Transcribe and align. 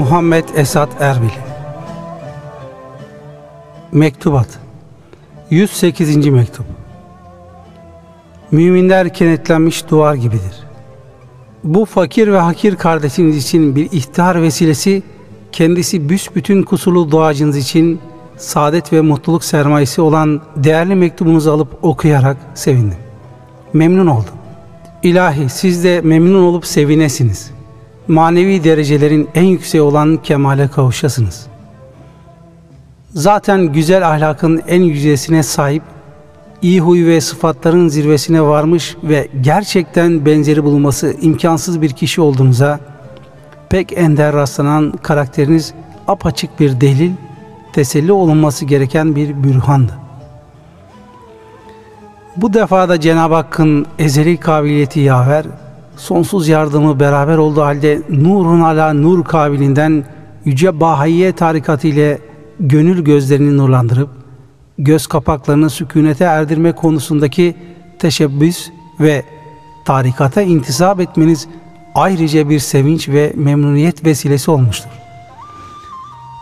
Muhammed 0.00 0.44
Esat 0.54 0.88
Erbil 1.00 1.30
Mektubat 3.92 4.48
108. 5.50 6.26
Mektup 6.26 6.66
Müminler 8.50 9.14
kenetlenmiş 9.14 9.90
duvar 9.90 10.14
gibidir. 10.14 10.66
Bu 11.64 11.84
fakir 11.84 12.32
ve 12.32 12.38
hakir 12.38 12.76
kardeşiniz 12.76 13.36
için 13.36 13.76
bir 13.76 13.92
ihtihar 13.92 14.42
vesilesi, 14.42 15.02
kendisi 15.52 16.08
büsbütün 16.08 16.62
kusurlu 16.62 17.10
duacınız 17.10 17.56
için 17.56 18.00
saadet 18.36 18.92
ve 18.92 19.00
mutluluk 19.00 19.44
sermayesi 19.44 20.00
olan 20.00 20.40
değerli 20.56 20.94
mektubunuzu 20.94 21.50
alıp 21.52 21.84
okuyarak 21.84 22.36
sevindim. 22.54 22.98
Memnun 23.72 24.06
oldum. 24.06 24.34
İlahi 25.02 25.48
siz 25.48 25.84
de 25.84 26.00
memnun 26.00 26.42
olup 26.42 26.66
sevinesiniz. 26.66 27.59
Manevi 28.10 28.64
derecelerin 28.64 29.28
en 29.34 29.44
yükseği 29.44 29.82
olan 29.82 30.16
kemale 30.16 30.68
kavuşasınız. 30.68 31.46
Zaten 33.14 33.72
güzel 33.72 34.08
ahlakın 34.08 34.62
en 34.68 34.82
yücesine 34.82 35.42
sahip, 35.42 35.82
iyi 36.62 36.80
huy 36.80 37.06
ve 37.06 37.20
sıfatların 37.20 37.88
zirvesine 37.88 38.42
varmış 38.42 38.96
ve 39.02 39.28
gerçekten 39.40 40.26
benzeri 40.26 40.64
bulunması 40.64 41.16
imkansız 41.20 41.82
bir 41.82 41.90
kişi 41.90 42.20
olduğunuza, 42.20 42.80
pek 43.68 43.98
ender 43.98 44.32
rastlanan 44.32 44.92
karakteriniz 45.02 45.74
apaçık 46.08 46.60
bir 46.60 46.80
delil, 46.80 47.12
teselli 47.72 48.12
olunması 48.12 48.64
gereken 48.64 49.16
bir 49.16 49.44
bürhandı. 49.44 49.92
Bu 52.36 52.54
defada 52.54 53.00
Cenab-ı 53.00 53.34
Hakk'ın 53.34 53.86
ezeli 53.98 54.36
kabiliyeti 54.36 55.00
yaver, 55.00 55.44
sonsuz 56.00 56.48
yardımı 56.48 57.00
beraber 57.00 57.36
olduğu 57.38 57.62
halde 57.62 58.02
nurun 58.10 58.60
ala 58.60 58.92
nur 58.92 59.24
kabilinden 59.24 60.04
Yüce 60.44 60.80
Bahayiye 60.80 61.32
tarikatı 61.32 61.88
ile 61.88 62.18
gönül 62.60 63.04
gözlerini 63.04 63.56
nurlandırıp, 63.56 64.10
göz 64.78 65.06
kapaklarını 65.06 65.70
sükunete 65.70 66.24
erdirme 66.24 66.72
konusundaki 66.72 67.54
teşebbüs 67.98 68.70
ve 69.00 69.24
tarikata 69.84 70.42
intisap 70.42 71.00
etmeniz 71.00 71.48
ayrıca 71.94 72.48
bir 72.48 72.58
sevinç 72.58 73.08
ve 73.08 73.32
memnuniyet 73.36 74.04
vesilesi 74.04 74.50
olmuştur. 74.50 74.90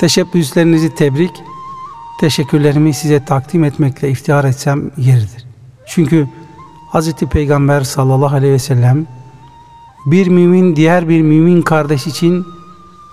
Teşebbüslerinizi 0.00 0.94
tebrik, 0.94 1.32
teşekkürlerimi 2.20 2.94
size 2.94 3.24
takdim 3.24 3.64
etmekle 3.64 4.10
iftihar 4.10 4.44
etsem 4.44 4.90
yeridir. 4.96 5.46
Çünkü 5.86 6.28
Hz. 6.92 7.12
Peygamber 7.12 7.80
sallallahu 7.80 8.36
aleyhi 8.36 8.52
ve 8.52 8.58
sellem 8.58 9.06
bir 10.06 10.26
mümin 10.26 10.76
diğer 10.76 11.08
bir 11.08 11.22
mümin 11.22 11.62
kardeş 11.62 12.06
için 12.06 12.46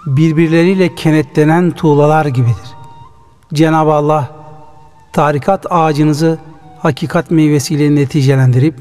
birbirleriyle 0.06 0.96
kenetlenen 0.96 1.72
tuğlalar 1.72 2.26
gibidir. 2.26 2.76
Cenab-ı 3.54 3.94
Allah 3.94 4.32
tarikat 5.14 5.66
ağacınızı 5.70 6.38
hakikat 6.80 7.32
meyvesiyle 7.32 7.96
neticelendirip 7.96 8.76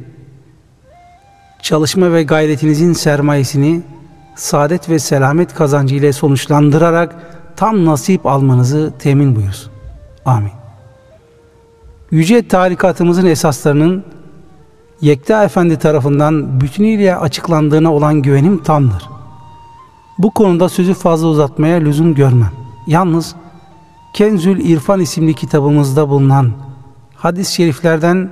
çalışma 1.63 2.13
ve 2.13 2.23
gayretinizin 2.23 2.93
sermayesini 2.93 3.83
saadet 4.37 4.89
ve 4.89 4.99
selamet 4.99 5.55
kazancı 5.55 5.95
ile 5.95 6.13
sonuçlandırarak 6.13 7.17
tam 7.57 7.85
nasip 7.85 8.27
almanızı 8.27 8.93
temin 8.99 9.37
buyursun. 9.37 9.73
Amin. 10.25 10.53
Yüce 12.11 12.49
tarikatımızın 12.49 13.27
esaslarının 13.27 14.05
Yekta 15.01 15.45
Efendi 15.45 15.79
tarafından 15.79 16.61
bütünüyle 16.61 17.17
açıklandığına 17.17 17.95
olan 17.95 18.23
güvenim 18.23 18.63
tamdır. 18.63 19.09
Bu 20.19 20.31
konuda 20.31 20.69
sözü 20.69 20.95
fazla 20.95 21.27
uzatmaya 21.27 21.79
lüzum 21.79 22.15
görmem. 22.15 22.51
Yalnız 22.87 23.35
Kenzül 24.15 24.61
İrfan 24.71 25.01
isimli 25.01 25.35
kitabımızda 25.35 26.09
bulunan 26.09 26.53
hadis-i 27.17 27.55
şeriflerden 27.55 28.31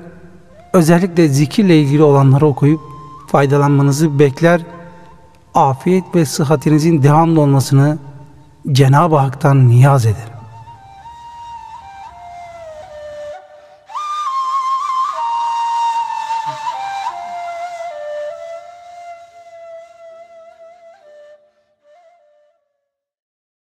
özellikle 0.72 1.28
zikirle 1.28 1.80
ilgili 1.80 2.03
olanları 2.03 2.47
okuyup 2.47 2.80
faydalanmanızı 3.26 4.19
bekler, 4.19 4.60
afiyet 5.54 6.04
ve 6.14 6.24
sıhhatinizin 6.24 7.03
devamlı 7.03 7.41
olmasını 7.41 7.98
Cenab-ı 8.72 9.16
Hak'tan 9.16 9.69
niyaz 9.69 10.06
ederim. 10.06 10.34